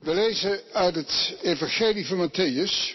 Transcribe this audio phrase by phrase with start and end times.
[0.00, 2.94] We lezen uit het Evangelie van Matthäus,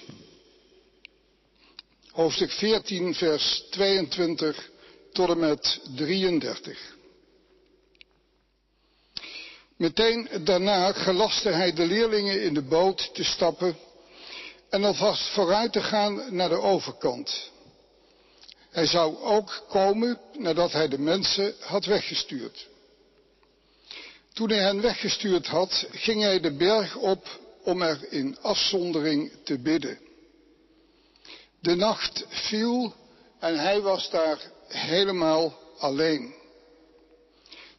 [2.12, 4.70] hoofdstuk 14, vers 22
[5.12, 6.96] tot en met 33.
[9.78, 13.78] Meteen daarna gelastte hij de leerlingen in de boot te stappen
[14.69, 17.51] en alvast vooruit te gaan naar de overkant.
[18.69, 22.67] Hij zou ook komen nadat hij de mensen had weggestuurd.
[24.36, 29.59] Toen hij hen weggestuurd had, ging hij de berg op om er in afzondering te
[29.59, 29.99] bidden.
[31.59, 32.94] De nacht viel
[33.39, 36.34] en hij was daar helemaal alleen.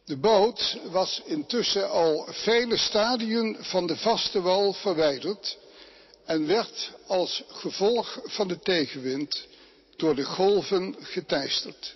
[0.05, 5.57] De boot was intussen al vele stadien van de vaste wal verwijderd
[6.25, 9.47] en werd als gevolg van de tegenwind
[9.95, 11.95] door de golven geteisterd.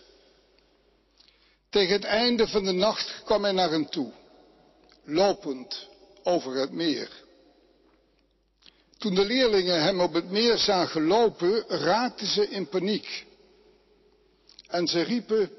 [1.69, 4.11] Tegen het einde van de nacht kwam hij naar hen toe,
[5.03, 5.87] lopend
[6.23, 7.09] over het meer.
[8.97, 13.25] Toen de leerlingen hem op het meer zagen lopen, raakten ze in paniek.
[14.67, 15.51] En ze riepen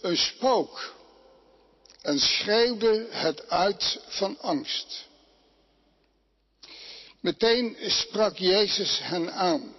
[0.00, 0.94] een spook
[2.02, 5.08] en schreeuwden het uit van angst.
[7.20, 9.74] Meteen sprak Jezus hen aan.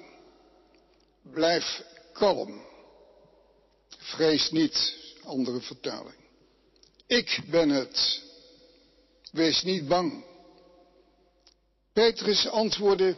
[1.23, 1.83] Blijf
[2.13, 2.61] kalm.
[3.97, 6.15] Vrees niet, andere vertaling.
[7.07, 8.21] Ik ben het.
[9.31, 10.23] Wees niet bang.
[11.93, 13.15] Petrus antwoordde,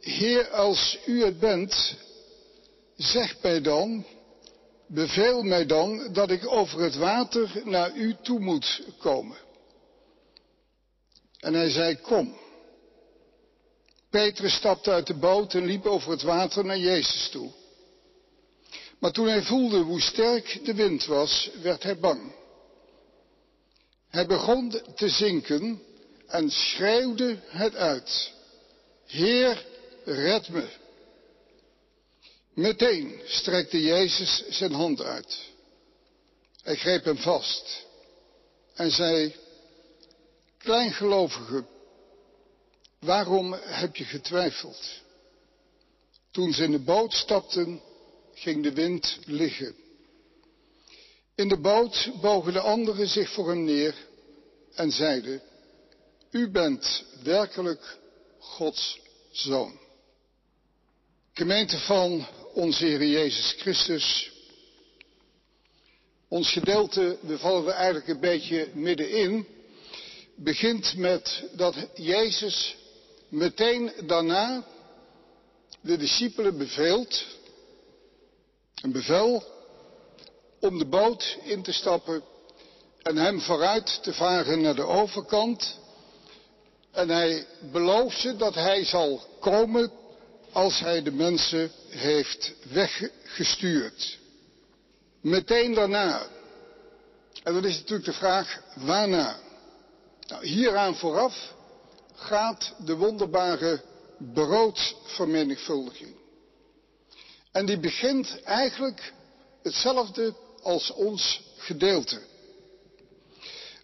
[0.00, 1.96] Heer, als u het bent,
[2.96, 4.04] zeg mij dan,
[4.86, 9.36] beveel mij dan dat ik over het water naar u toe moet komen.
[11.38, 12.36] En hij zei, kom.
[14.10, 17.50] Petrus stapte uit de boot en liep over het water naar Jezus toe.
[18.98, 22.32] Maar toen hij voelde hoe sterk de wind was, werd hij bang.
[24.12, 25.82] Hij begon te zinken
[26.26, 28.32] en schreeuwde het uit.
[29.06, 29.66] Heer,
[30.04, 30.68] red me.
[32.54, 35.38] Meteen strekte Jezus zijn hand uit.
[36.62, 37.86] Hij greep hem vast
[38.74, 39.34] en zei,
[40.58, 41.64] Kleingelovige,
[43.00, 45.00] waarom heb je getwijfeld?
[46.30, 47.82] Toen ze in de boot stapten,
[48.34, 49.81] ging de wind liggen.
[51.34, 53.94] In de boot bogen de anderen zich voor hem neer
[54.74, 55.42] en zeiden,
[56.30, 57.98] U bent werkelijk
[58.38, 59.00] Gods
[59.30, 59.78] zoon.
[61.32, 64.32] Gemeente van onze Heer Jezus Christus.
[66.28, 69.46] Ons gedeelte, we vallen er eigenlijk een beetje middenin,
[70.36, 72.76] begint met dat Jezus
[73.28, 74.64] meteen daarna
[75.80, 77.24] de discipelen beveelt,
[78.82, 79.44] een bevel,
[80.62, 82.22] om de boot in te stappen
[83.02, 85.78] en hem vooruit te varen naar de overkant.
[86.90, 89.92] En hij belooft ze dat hij zal komen
[90.52, 94.18] als hij de mensen heeft weggestuurd.
[95.20, 96.26] Meteen daarna.
[97.42, 99.36] En dan is natuurlijk de vraag, waarna?
[100.26, 101.54] Nou, hieraan vooraf
[102.14, 103.80] gaat de wonderbare
[104.32, 106.14] broodvermenigvuldiging.
[107.52, 109.12] En die begint eigenlijk
[109.62, 112.20] hetzelfde als ons gedeelte.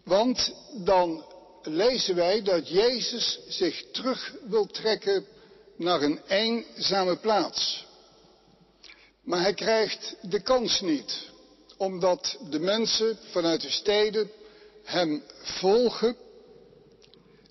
[0.04, 1.24] Want dan
[1.62, 5.26] lezen wij dat Jezus zich terug wil trekken
[5.76, 7.86] naar een eenzame plaats.
[9.22, 11.28] Maar hij krijgt de kans niet,
[11.76, 14.30] omdat de mensen vanuit de steden
[14.84, 16.16] hem volgen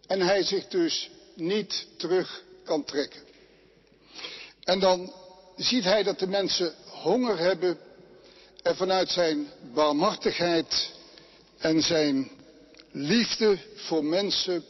[0.07, 3.21] en hij zich dus niet terug kan trekken.
[4.63, 5.13] En dan
[5.55, 7.79] ziet hij dat de mensen honger hebben
[8.63, 10.91] en vanuit zijn barmhartigheid
[11.57, 12.31] en zijn
[12.91, 14.65] liefde voor mensen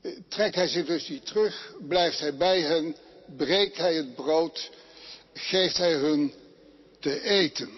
[0.00, 2.96] eh, trekt hij zich dus niet terug, blijft hij bij hen,
[3.36, 4.70] breekt hij het brood,
[5.34, 6.32] geeft hij hun
[7.00, 7.70] te eten.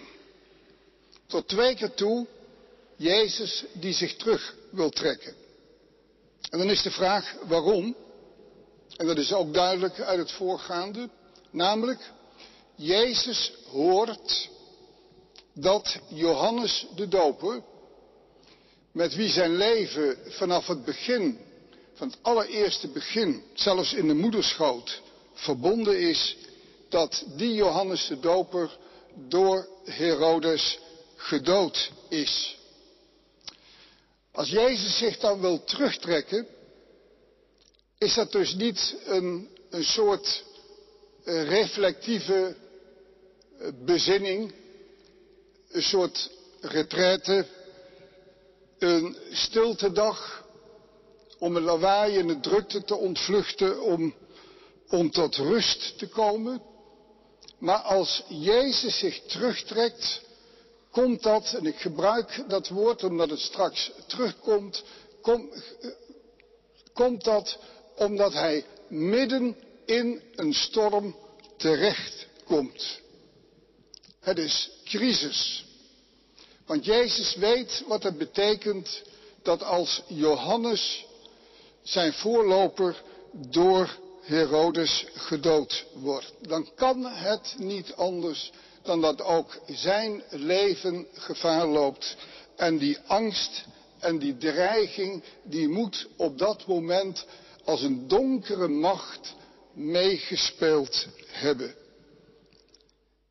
[1.27, 2.27] Tot twee keer toe
[2.95, 5.33] Jezus die zich terug wil trekken.
[6.49, 7.95] En dan is de vraag waarom,
[8.97, 11.09] en dat is ook duidelijk uit het voorgaande,
[11.51, 12.11] namelijk
[12.75, 14.49] Jezus hoort
[15.61, 17.61] dat Johannes de Doper,
[18.91, 21.39] met wie zijn leven vanaf het begin,
[21.93, 25.01] van het allereerste begin, zelfs in de moederschoot,
[25.33, 26.37] verbonden is,
[26.89, 28.77] dat die Johannes de Doper
[29.27, 30.79] door Herodes
[31.15, 32.57] gedood is.
[34.31, 36.47] Als Jezus zich dan wil terugtrekken,
[37.97, 40.43] is dat dus niet een, een soort
[41.23, 42.55] eh, reflectieve
[43.59, 44.53] eh, bezinning,
[45.69, 46.31] een soort
[46.61, 47.45] retraite,
[48.79, 50.47] een stiltedag
[51.39, 54.13] om het lawaai en de drukte te ontvluchten, om,
[54.89, 56.61] om tot rust te komen.
[57.57, 60.21] Maar als Jezus zich terugtrekt,
[60.91, 64.83] komt dat, en ik gebruik dat woord omdat het straks terugkomt,
[65.21, 65.49] kom,
[66.93, 67.57] komt dat
[67.95, 71.15] omdat hij midden in een storm
[71.57, 72.99] terecht komt.
[74.19, 75.65] Het is crisis.
[76.65, 79.01] Want Jezus weet wat het betekent
[79.43, 81.05] dat als Johannes
[81.81, 83.01] zijn voorloper
[83.31, 86.33] door Herodes gedood wordt.
[86.41, 88.51] Dan kan het niet anders
[88.83, 92.15] dan dat ook zijn leven gevaar loopt.
[92.55, 93.65] En die angst
[93.99, 97.25] en die dreiging, die moet op dat moment
[97.63, 99.35] als een donkere macht
[99.73, 101.75] meegespeeld hebben.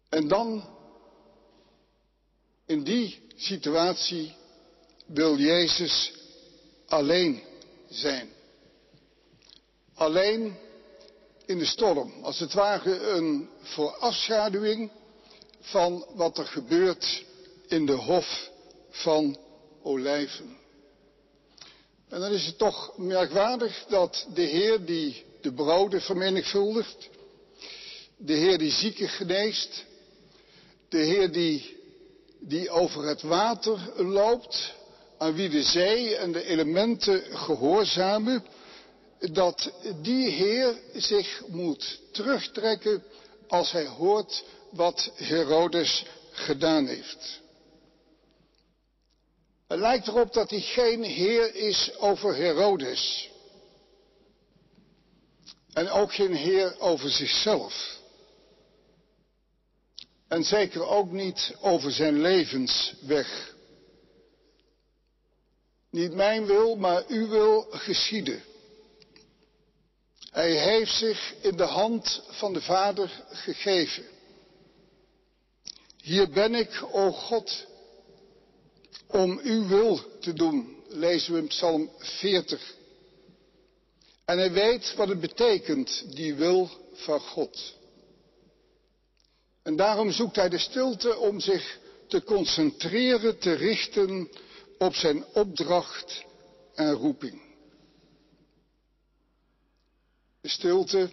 [0.09, 0.69] En dan,
[2.69, 4.35] in die situatie,
[5.07, 6.13] wil Jezus
[6.87, 7.43] alleen
[7.89, 8.29] zijn.
[9.95, 10.57] Alleen
[11.47, 12.13] in de storm.
[12.23, 14.91] Als het ware een voorafschaduwing
[15.61, 17.25] van wat er gebeurt
[17.69, 18.51] in de hof
[18.91, 19.39] van
[19.83, 20.57] olijven.
[22.09, 27.09] En dan is het toch merkwaardig dat de Heer die de broden vermenigvuldigt,
[28.17, 29.85] de Heer die zieken geneest,
[30.89, 31.78] de Heer die,
[32.41, 34.75] die over het water loopt,
[35.19, 38.45] aan wie de zee en de elementen gehoorzamen,
[39.19, 43.03] dat die Heer zich moet terugtrekken
[43.49, 47.41] als hij hoort wat Herodes gedaan heeft.
[49.69, 53.31] Het lijkt erop dat hij geen Heer is over Herodes.
[55.73, 57.98] En ook geen Heer over zichzelf.
[60.29, 63.55] En zeker ook niet over zijn levensweg.
[65.91, 68.43] Niet mijn wil, maar uw wil geschieden.
[70.31, 74.05] Hij heeft zich in de hand van de Vader gegeven.
[76.03, 77.67] Hier ben ik, o God,
[79.07, 82.75] om uw wil te doen, lezen we in Psalm 40.
[84.25, 87.78] En hij weet wat het betekent, die wil van God.
[89.69, 94.29] En daarom zoekt hij de stilte om zich te concentreren, te richten
[94.79, 96.25] op zijn opdracht
[96.75, 97.43] en roeping.
[100.41, 101.11] De stilte,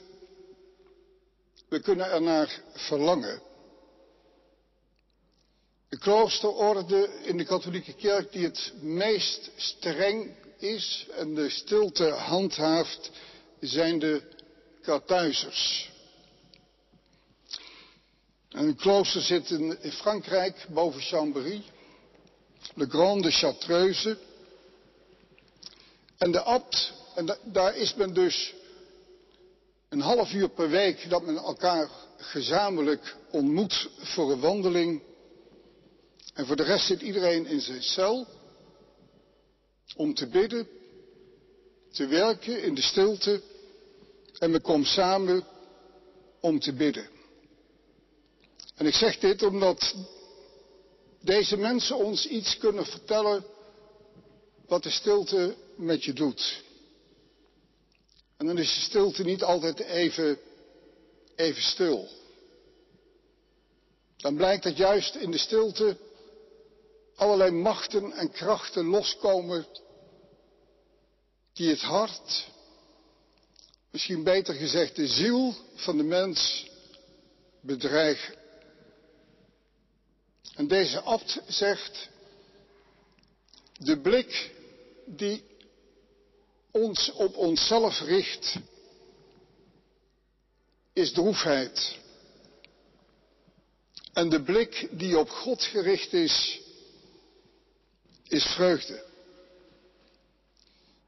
[1.69, 3.41] we kunnen ernaar verlangen.
[5.89, 13.11] De kloosterorde in de katholieke kerk die het meest streng is en de stilte handhaaft,
[13.59, 14.21] zijn de
[14.81, 15.93] Kartuizers.
[18.55, 21.63] Een klooster zit in Frankrijk, boven Chambéry,
[22.73, 24.17] Le Grand de Chartreuse.
[26.17, 28.53] En de abt, en daar is men dus
[29.89, 35.01] een half uur per week dat men elkaar gezamenlijk ontmoet voor een wandeling.
[36.33, 38.27] En voor de rest zit iedereen in zijn cel
[39.95, 40.67] om te bidden,
[41.91, 43.41] te werken in de stilte.
[44.39, 45.45] En we komen samen
[46.39, 47.14] om te bidden.
[48.75, 49.95] En ik zeg dit omdat
[51.21, 53.45] deze mensen ons iets kunnen vertellen
[54.67, 56.63] wat de stilte met je doet.
[58.37, 60.39] En dan is de stilte niet altijd even,
[61.35, 62.07] even stil.
[64.17, 65.97] Dan blijkt dat juist in de stilte
[67.15, 69.67] allerlei machten en krachten loskomen
[71.53, 72.47] die het hart,
[73.91, 76.69] misschien beter gezegd de ziel van de mens
[77.61, 78.44] bedreigen.
[80.55, 82.09] En deze abt zegt,
[83.77, 84.51] de blik
[85.05, 85.43] die
[86.71, 88.55] ons op onszelf richt,
[90.93, 91.97] is droefheid.
[94.13, 96.61] En de blik die op God gericht is,
[98.27, 99.05] is vreugde.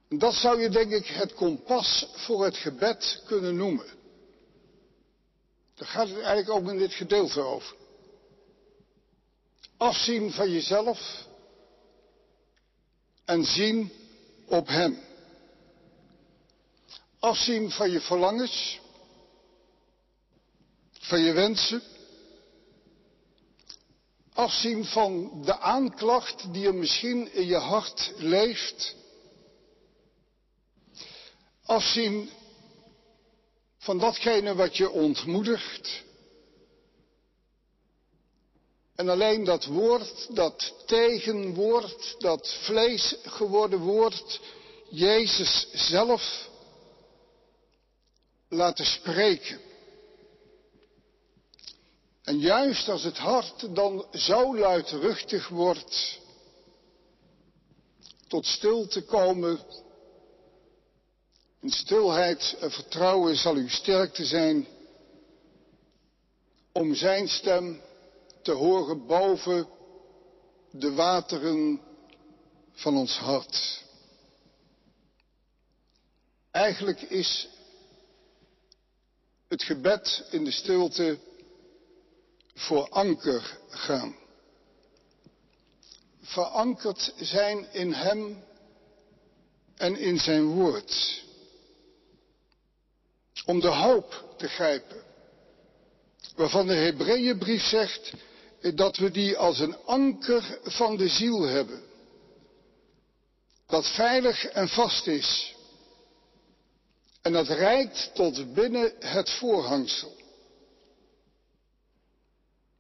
[0.10, 3.86] En dat zou je denk ik het kompas voor het gebed kunnen noemen.
[5.76, 7.76] Daar gaat het eigenlijk ook in dit gedeelte over.
[9.78, 11.26] Afzien van jezelf
[13.26, 13.92] en zien
[14.46, 15.00] op Hem.
[17.20, 18.80] Afzien van je verlangens,
[20.92, 21.82] van je wensen.
[24.34, 28.96] Afzien van de aanklacht die er misschien in je hart leeft.
[31.64, 32.30] Afzien
[33.78, 36.06] van datgene wat je ontmoedigt.
[38.98, 44.40] En alleen dat woord, dat tegenwoord, dat vlees geworden woord,
[44.90, 46.50] Jezus zelf
[48.50, 49.60] laten spreken.
[52.24, 56.20] En juist als het hart dan zo luidruchtig wordt,
[58.28, 59.60] tot stilte komen,
[61.62, 64.68] in stilheid en vertrouwen zal uw sterkte zijn
[66.72, 67.82] om zijn stem
[68.48, 69.68] te horen boven
[70.72, 71.82] de wateren
[72.72, 73.84] van ons hart.
[76.52, 77.48] Eigenlijk is
[79.48, 81.18] het gebed in de stilte
[82.54, 84.16] voor anker gaan.
[86.22, 88.44] Verankerd zijn in Hem
[89.76, 91.24] en in Zijn woord.
[93.46, 95.04] Om de hoop te grijpen.
[96.36, 98.14] Waarvan de Hebreeënbrief zegt
[98.62, 101.84] dat we die als een anker van de ziel hebben.
[103.68, 105.56] Dat veilig en vast is.
[107.22, 110.16] En dat reikt tot binnen het voorhangsel.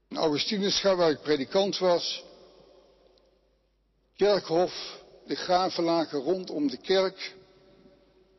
[0.09, 2.23] In Augustinus waar ik predikant was,
[4.15, 7.35] kerkhof, de graven lagen rondom de kerk.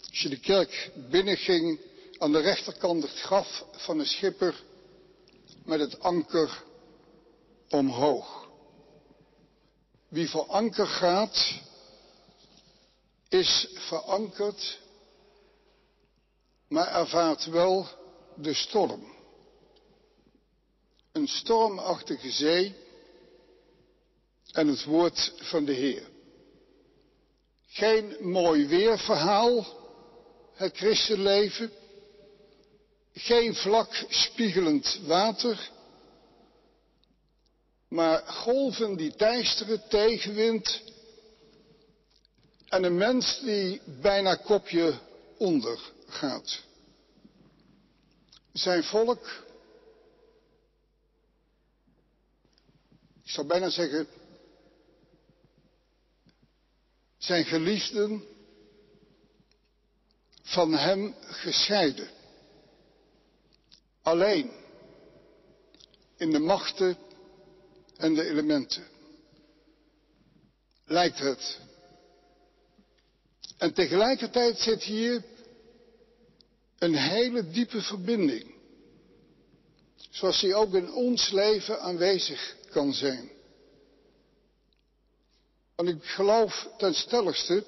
[0.08, 1.80] Als je de kerk binnenging,
[2.18, 4.62] aan de rechterkant het graf van een schipper
[5.64, 6.62] met het anker
[7.70, 8.48] omhoog.
[10.08, 11.60] Wie voor anker gaat,
[13.28, 14.80] is verankerd,
[16.68, 17.88] maar ervaart wel
[18.34, 19.16] de storm.
[21.12, 22.74] Een stormachtige zee
[24.52, 26.08] en het woord van de Heer.
[27.66, 29.66] Geen mooi weerverhaal,
[30.54, 31.72] het christenleven.
[33.12, 35.70] Geen vlak spiegelend water.
[37.88, 40.82] Maar golven die teisteren, tegenwind.
[42.68, 44.98] En een mens die bijna kopje
[45.38, 46.62] onder gaat.
[48.52, 49.44] Zijn volk,
[53.22, 54.06] ik zou bijna zeggen,
[57.18, 58.24] zijn geliefden
[60.42, 62.10] van hem gescheiden.
[64.02, 64.50] Alleen
[66.16, 66.96] in de machten
[67.98, 68.86] en de elementen.
[70.84, 71.58] Lijkt het.
[73.58, 75.24] En tegelijkertijd zit hier
[76.78, 78.54] een hele diepe verbinding.
[80.10, 83.30] Zoals die ook in ons leven aanwezig kan zijn.
[85.74, 87.64] Want ik geloof ten stelligste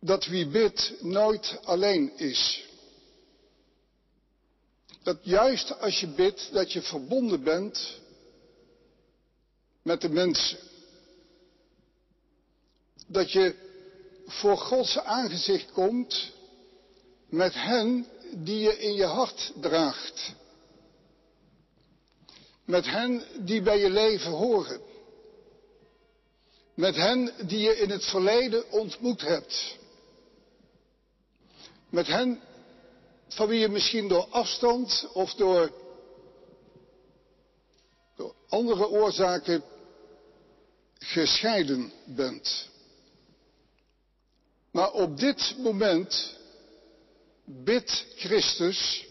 [0.00, 2.65] dat wie bidt nooit alleen is.
[5.06, 8.00] Dat juist als je bidt, dat je verbonden bent
[9.82, 10.58] met de mensen.
[13.06, 13.54] Dat je
[14.26, 16.32] voor Gods aangezicht komt
[17.28, 20.34] met hen die je in je hart draagt.
[22.64, 24.80] Met hen die bij je leven horen.
[26.74, 29.76] Met hen die je in het verleden ontmoet hebt.
[31.90, 32.40] Met hen
[33.28, 35.72] van wie je misschien door afstand of door,
[38.16, 39.62] door andere oorzaken
[40.98, 42.68] gescheiden bent.
[44.70, 46.36] Maar op dit moment
[47.44, 49.06] bidt Christus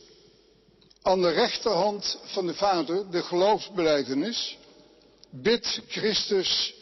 [1.01, 4.57] aan de rechterhand van de Vader, de geloofsbeleidenis,
[5.29, 6.74] bidt Christus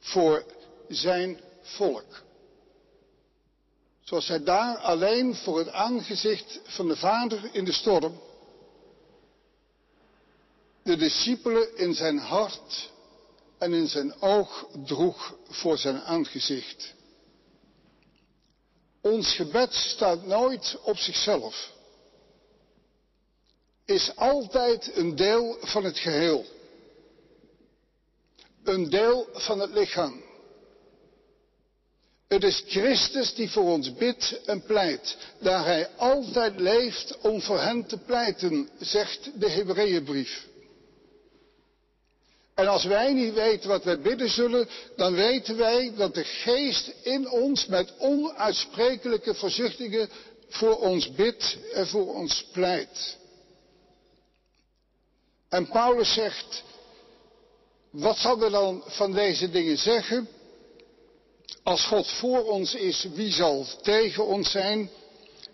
[0.00, 0.44] voor
[0.88, 2.22] zijn volk.
[4.12, 8.20] Zoals hij daar alleen voor het aangezicht van de Vader in de storm
[10.82, 12.90] de discipelen in zijn hart
[13.58, 16.94] en in zijn oog droeg voor zijn aangezicht.
[19.00, 21.72] Ons gebed staat nooit op zichzelf.
[23.84, 26.44] Is altijd een deel van het geheel.
[28.62, 30.31] Een deel van het lichaam.
[32.32, 37.60] Het is Christus die voor ons bidt en pleit, daar hij altijd leeft om voor
[37.60, 40.46] hen te pleiten, zegt de Hebreeënbrief.
[42.54, 46.92] En als wij niet weten wat wij bidden zullen, dan weten wij dat de geest
[47.02, 50.08] in ons met onuitsprekelijke verzuchtingen
[50.48, 53.16] voor ons bidt en voor ons pleit.
[55.48, 56.62] En Paulus zegt,
[57.90, 60.28] wat zal we dan van deze dingen zeggen?
[61.62, 64.90] Als God voor ons is, wie zal tegen ons zijn?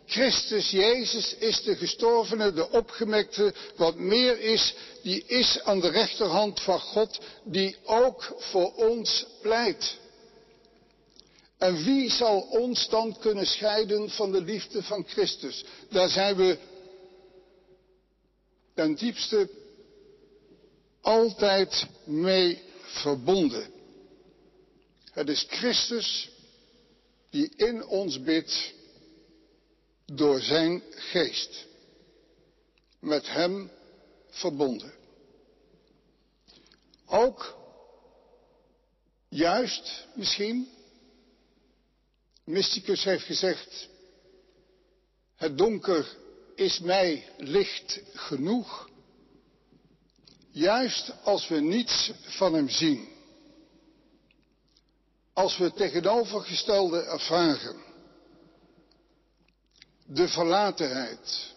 [0.07, 6.61] Christus Jezus is de gestorvene, de opgewekte, wat meer is, die is aan de rechterhand
[6.61, 9.97] van God, die ook voor ons pleit.
[11.59, 15.65] En wie zal ons dan kunnen scheiden van de liefde van Christus?
[15.91, 16.59] Daar zijn we
[18.75, 19.49] ten diepste
[21.01, 23.78] altijd mee verbonden.
[25.19, 26.31] Het is Christus
[27.31, 28.75] die in ons bidt
[30.07, 31.67] door zijn geest.
[33.01, 33.71] Met hem
[34.29, 34.93] verbonden.
[37.07, 37.57] Ook,
[39.29, 40.69] juist misschien,
[42.45, 43.89] Mysticus heeft gezegd,
[45.35, 46.17] het donker
[46.55, 48.91] is mij licht genoeg.
[50.51, 53.18] Juist als we niets van hem zien.
[55.39, 57.77] Als we het tegenovergestelde ervaren.
[60.07, 61.55] De verlatenheid.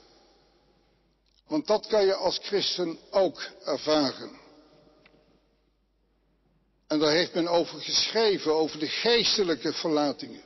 [1.47, 4.39] Want dat kan je als christen ook ervaren.
[6.87, 10.43] En daar heeft men over geschreven, over de geestelijke verlatingen.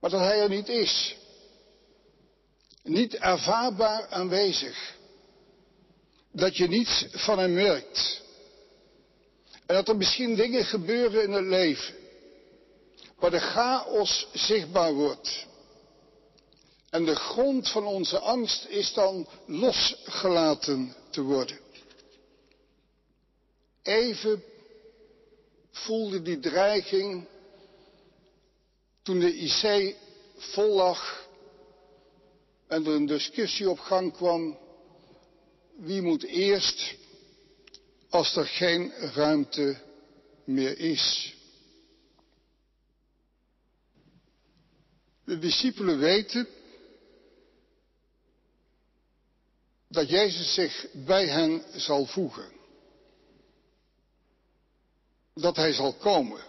[0.00, 1.16] Maar dat hij er niet is.
[2.82, 4.96] Niet ervaarbaar aanwezig.
[6.32, 8.28] Dat je niets van hem merkt.
[9.70, 11.94] En dat er misschien dingen gebeuren in het leven.
[13.18, 15.46] Waar de chaos zichtbaar wordt.
[16.88, 21.58] En de grond van onze angst is dan losgelaten te worden.
[23.82, 24.44] Even
[25.70, 27.26] voelde die dreiging
[29.02, 29.96] toen de IC
[30.36, 31.28] vol lag
[32.66, 34.58] en er een discussie op gang kwam,
[35.76, 36.94] wie moet eerst
[38.10, 39.80] als er geen ruimte
[40.44, 41.34] meer is.
[45.24, 46.48] De discipelen weten
[49.88, 52.52] dat Jezus zich bij hen zal voegen.
[55.34, 56.40] Dat hij zal komen.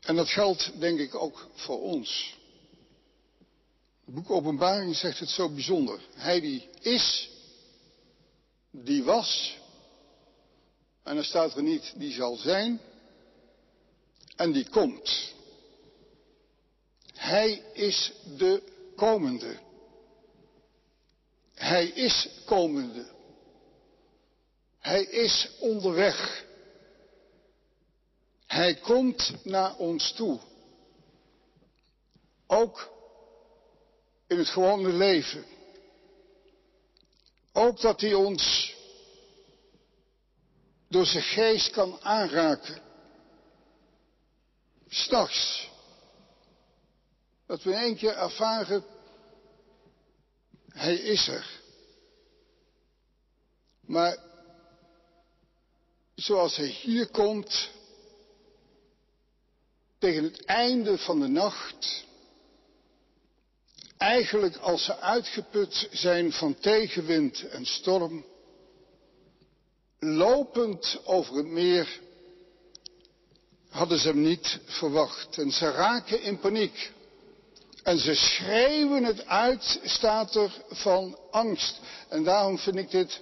[0.00, 2.36] En dat geldt denk ik ook voor ons.
[4.04, 6.00] Het boek Openbaring zegt het zo bijzonder.
[6.14, 7.30] Hij die is,
[8.84, 9.58] die was,
[11.02, 12.80] en dan staat er niet die zal zijn,
[14.36, 15.34] en die komt.
[17.12, 18.62] Hij is de
[18.96, 19.58] komende.
[21.54, 23.06] Hij is komende.
[24.78, 26.44] Hij is onderweg.
[28.46, 30.38] Hij komt naar ons toe.
[32.46, 32.92] Ook
[34.26, 35.44] in het gewone leven.
[37.56, 38.74] Ook dat hij ons
[40.88, 42.82] door zijn geest kan aanraken.
[44.88, 45.70] S'nachts.
[47.46, 48.84] Dat we in één keer ervaren,
[50.68, 51.60] hij is er.
[53.80, 54.18] Maar
[56.14, 57.70] zoals hij hier komt,
[59.98, 62.05] tegen het einde van de nacht,
[63.98, 68.24] eigenlijk als ze uitgeput zijn van tegenwind en storm,
[69.98, 72.00] lopend over het meer,
[73.68, 75.38] hadden ze hem niet verwacht.
[75.38, 76.92] En ze raken in paniek.
[77.82, 81.80] En ze schreeuwen het uit, staat er, van angst.
[82.08, 83.20] En daarom vind ik dit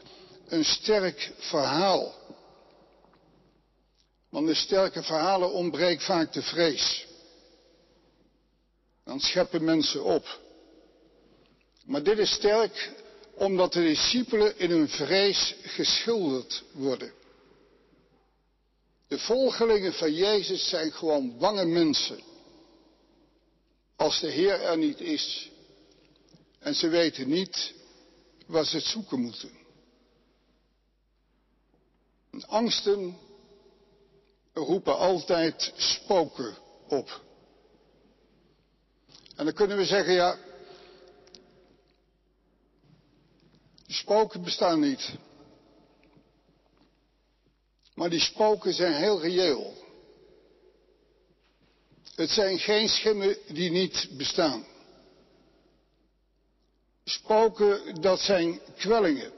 [0.49, 2.15] een sterk verhaal.
[4.31, 7.07] Want in sterke verhalen ontbreekt vaak de vrees.
[9.05, 10.43] Dan scheppen mensen op.
[11.85, 12.93] Maar dit is sterk
[13.35, 17.13] omdat de discipelen in hun vrees geschilderd worden.
[19.09, 22.21] De volgelingen van Jezus zijn gewoon bange mensen.
[23.97, 25.51] Als de Heer er niet is.
[26.59, 27.75] En ze weten niet
[28.47, 29.51] waar ze het zoeken moeten.
[32.47, 33.19] Angsten
[34.53, 36.57] roepen altijd spoken
[36.89, 37.23] op.
[39.37, 40.39] En dan kunnen we zeggen, ja,
[43.87, 45.13] spoken bestaan niet.
[47.95, 49.83] Maar die spoken zijn heel reëel.
[52.15, 54.65] Het zijn geen schimmen die niet bestaan.
[57.05, 59.33] Spoken, dat zijn kwellingen.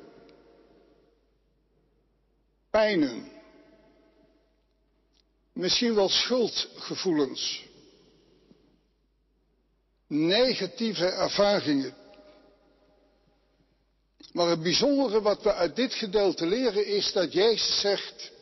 [2.71, 3.35] Pijnen
[5.57, 7.65] misschien wel schuldgevoelens,
[10.07, 11.95] negatieve ervaringen.
[14.37, 18.33] Maar het bijzondere wat we uit dit gedeelte leren is dat Jezus zegt,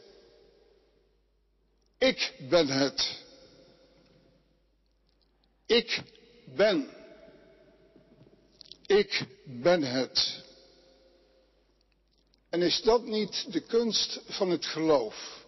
[1.98, 3.22] ik ben het.
[5.66, 6.02] Ik
[6.56, 6.88] ben.
[8.86, 10.42] Ik ben het.
[12.50, 15.44] En is dat niet de kunst van het geloof?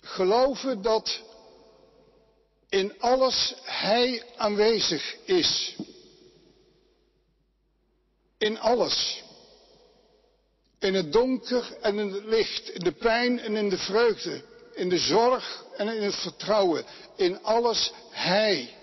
[0.00, 1.20] Geloven dat
[2.68, 5.76] in alles Hij aanwezig is.
[8.44, 9.22] In alles.
[10.78, 14.42] In het donker en in het licht, in de pijn en in de vreugde,
[14.74, 16.84] in de zorg en in het vertrouwen.
[17.16, 18.74] In alles Hij.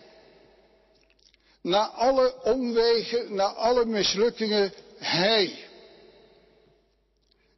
[1.62, 5.67] Na alle omwegen, na alle mislukkingen, Hij.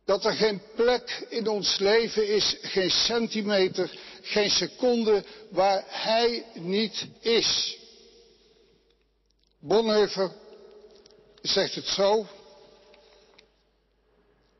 [0.06, 7.08] Dat er geen plek in ons leven is, geen centimeter, geen seconde waar Hij niet
[7.20, 7.78] is.
[9.60, 10.42] Bonhoeffer
[11.44, 12.28] zegt het zo.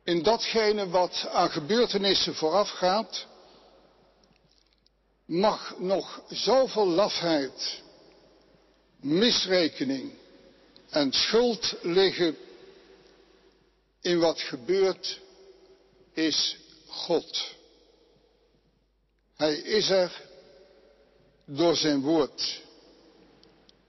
[0.04, 3.26] In datgene wat aan gebeurtenissen voorafgaat,
[5.24, 7.82] mag nog zoveel lafheid,
[9.00, 10.12] misrekening
[10.90, 12.36] en schuld liggen
[14.00, 15.20] in wat gebeurt
[16.12, 17.54] is God.
[19.36, 20.22] Hij is er
[21.44, 22.62] door zijn woord.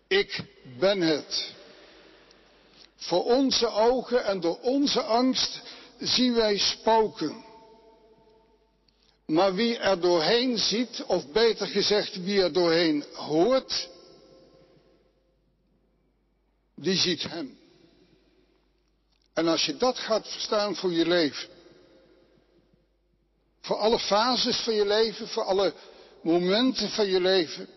[0.08, 0.44] Ik
[0.80, 1.54] ben het.
[2.96, 5.62] Voor onze ogen en door onze angst
[6.00, 7.44] zien wij spoken.
[9.26, 13.90] Maar wie er doorheen ziet, of beter gezegd wie er doorheen hoort,
[16.76, 17.58] die ziet hem.
[19.34, 21.50] En als je dat gaat verstaan voor je leven,
[23.62, 25.74] voor alle fases van je leven, voor alle
[26.22, 27.68] momenten van je leven,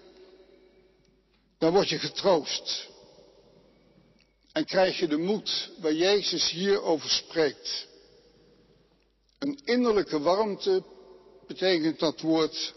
[1.58, 2.88] dan word je getroost.
[4.58, 7.86] En krijg je de moed waar Jezus hier over spreekt.
[9.38, 10.82] Een innerlijke warmte
[11.46, 12.74] betekent dat woord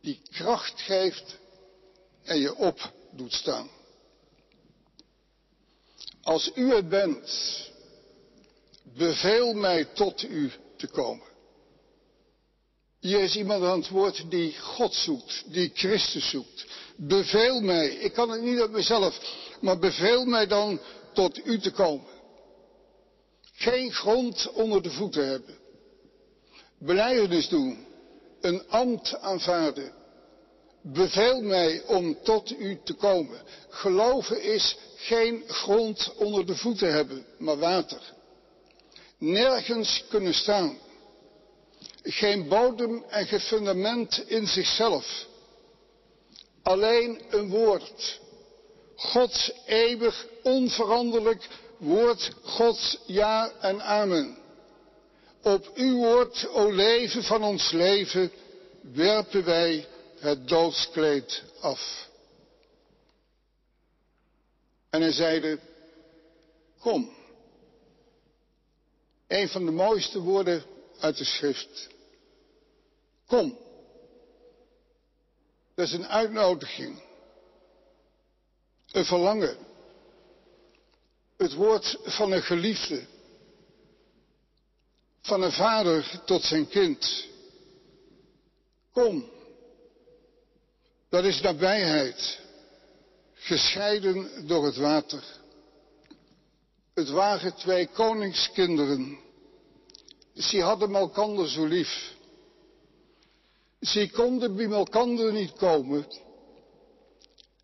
[0.00, 1.38] die kracht geeft
[2.22, 3.70] en je op doet staan.
[6.22, 7.30] Als u het bent,
[8.82, 11.26] beveel mij tot u te komen.
[13.00, 16.66] Hier is iemand aan het woord die God zoekt, die Christus zoekt.
[17.02, 19.20] Beveel mij, ik kan het niet uit mezelf,
[19.60, 20.80] maar beveel mij dan
[21.12, 22.08] tot u te komen.
[23.52, 25.58] Geen grond onder de voeten hebben.
[26.78, 27.86] Beleidenis doen,
[28.40, 29.92] een ambt aanvaarden.
[30.82, 33.42] Beveel mij om tot u te komen.
[33.68, 38.00] Geloven is geen grond onder de voeten hebben, maar water.
[39.18, 40.78] Nergens kunnen staan
[42.02, 45.28] geen bodem en geen fundament in zichzelf.
[46.70, 48.20] Alleen een woord.
[48.96, 54.38] Gods eeuwig, onveranderlijk woord, Gods ja en amen.
[55.42, 58.32] Op uw woord, o leven van ons leven,
[58.80, 59.86] werpen wij
[60.18, 62.08] het doodskleed af.
[64.90, 65.58] En hij zeide,
[66.80, 67.12] kom.
[69.26, 70.64] Een van de mooiste woorden
[71.00, 71.88] uit de schrift.
[73.26, 73.58] Kom.
[75.80, 77.02] Dat is een uitnodiging.
[78.92, 79.56] Een verlangen.
[81.36, 83.06] Het woord van een geliefde.
[85.20, 87.26] Van een vader tot zijn kind.
[88.92, 89.30] Kom.
[91.08, 92.40] Dat is nabijheid.
[93.34, 95.24] Gescheiden door het water.
[96.94, 99.18] Het waren twee koningskinderen
[100.34, 102.18] ze hadden elkander zo lief.
[103.80, 106.06] Ze konden bij elkander niet komen.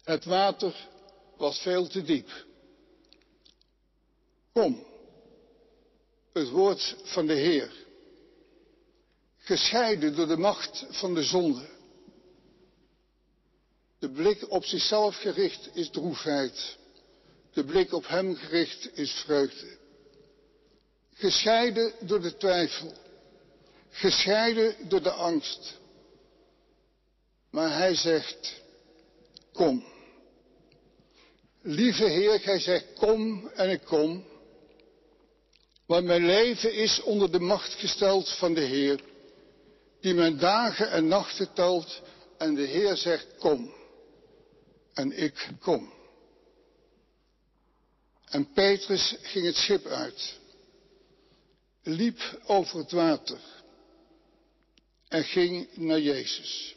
[0.04, 0.88] Het water
[1.36, 2.44] was veel te diep.
[4.52, 4.86] Kom,
[6.32, 7.84] het woord van de Heer.
[9.38, 11.68] Gescheiden door de macht van de zonde.
[13.98, 16.76] De blik op zichzelf gericht is droefheid.
[17.52, 19.76] De blik op Hem gericht is vreugde.
[21.14, 22.92] Gescheiden door de twijfel.
[23.90, 25.78] Gescheiden door de angst.
[27.56, 28.60] Maar hij zegt,
[29.52, 29.84] kom.
[31.62, 34.24] Lieve Heer, gij zegt, kom en ik kom.
[35.86, 39.00] Want mijn leven is onder de macht gesteld van de Heer,
[40.00, 42.02] die mijn dagen en nachten telt.
[42.38, 43.72] En de Heer zegt, kom.
[44.94, 45.92] En ik kom.
[48.24, 50.38] En Petrus ging het schip uit
[51.82, 53.40] liep over het water
[55.08, 56.75] en ging naar Jezus.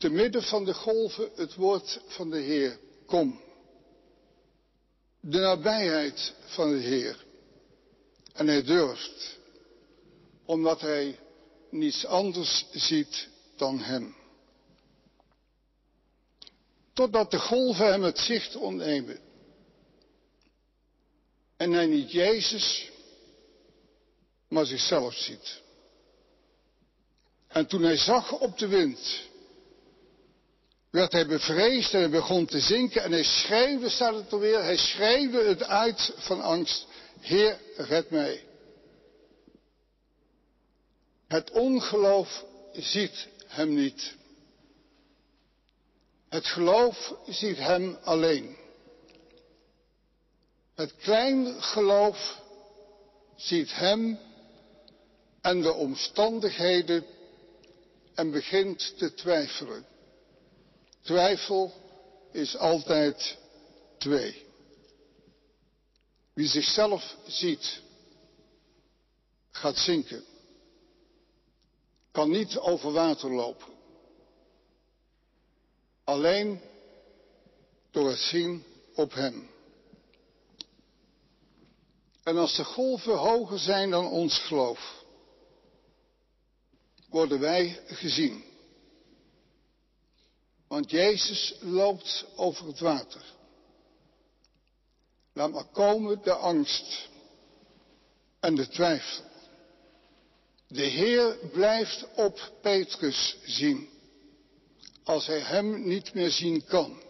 [0.00, 3.40] Te midden van de golven het woord van de Heer, kom.
[5.20, 7.24] De nabijheid van de Heer.
[8.32, 9.38] En hij durft,
[10.44, 11.18] omdat hij
[11.70, 14.16] niets anders ziet dan Hem.
[16.92, 19.18] Totdat de golven hem het zicht ontnemen
[21.56, 22.90] en hij niet Jezus,
[24.48, 25.60] maar zichzelf ziet.
[27.48, 29.28] En toen hij zag op de wind,
[30.90, 34.76] werd hij bevreesd en hij begon te zinken en hij schreeuwde, staat het alweer, hij
[34.76, 36.86] schreeuwde het uit van angst.
[37.20, 38.44] Heer, red mij.
[41.28, 44.14] Het ongeloof ziet hem niet.
[46.28, 48.56] Het geloof ziet hem alleen.
[50.74, 52.40] Het klein geloof
[53.36, 54.18] ziet hem
[55.40, 57.04] en de omstandigheden
[58.14, 59.86] en begint te twijfelen.
[61.10, 61.72] Twijfel
[62.32, 63.38] is altijd
[63.98, 64.46] twee.
[66.32, 67.80] Wie zichzelf ziet,
[69.50, 70.24] gaat zinken.
[72.10, 73.72] Kan niet over water lopen.
[76.04, 76.60] Alleen
[77.90, 79.50] door het zien op Hem.
[82.22, 85.04] En als de golven hoger zijn dan ons geloof,
[87.08, 88.49] worden wij gezien.
[90.70, 93.24] Want Jezus loopt over het water.
[95.32, 97.08] Laat maar komen de angst
[98.40, 99.24] en de twijfel.
[100.66, 103.88] De Heer blijft op Petrus zien,
[105.04, 107.02] als hij hem niet meer zien kan.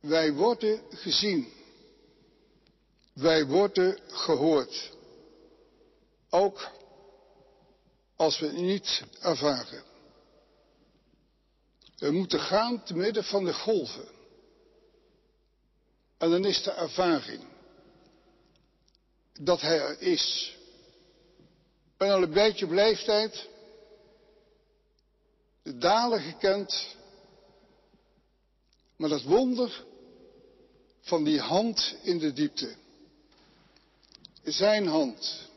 [0.00, 1.52] Wij worden gezien.
[3.12, 4.90] Wij worden gehoord.
[6.30, 6.70] Ook
[8.16, 9.87] als we het niet ervaren.
[11.98, 14.08] We moeten gaan te midden van de golven.
[16.18, 17.44] En dan is de ervaring
[19.40, 20.56] dat hij er is.
[21.96, 23.48] Ben al een beetje op.
[25.62, 26.96] De dalen gekend.
[28.96, 29.84] Maar dat wonder
[31.00, 32.76] van die hand in de diepte.
[34.44, 35.48] Zijn hand.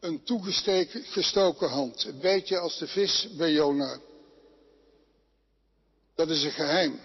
[0.00, 2.04] Een toegestoken hand.
[2.04, 4.00] Een beetje als de vis bij Jona.
[6.14, 7.00] Dat is een geheim.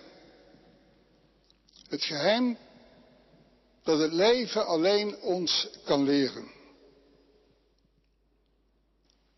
[1.87, 2.57] Het geheim
[3.83, 6.51] dat het leven alleen ons kan leren.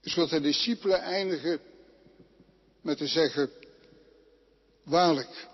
[0.01, 1.61] Dus wat de discipelen eindigen
[2.81, 3.51] met te zeggen,
[4.83, 5.47] waarlijk,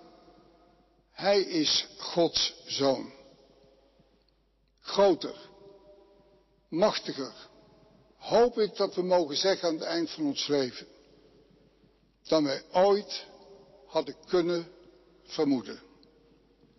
[1.11, 3.13] hij is Gods zoon.
[4.79, 5.35] Groter,
[6.69, 7.33] machtiger,
[8.17, 10.87] hoop ik dat we mogen zeggen aan het eind van ons leven,
[12.23, 13.25] dan wij ooit
[13.95, 14.65] hadden kunnen
[15.23, 15.79] vermoeden.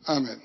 [0.02, 0.40] Amen.